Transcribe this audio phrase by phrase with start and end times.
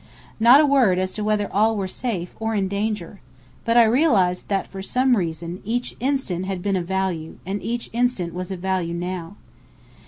[0.39, 3.19] Not a word as to whether all were safe, or in danger!
[3.65, 7.37] But I realized that, for some reason, each instant had been of value.
[7.45, 9.35] And each instant was of value now.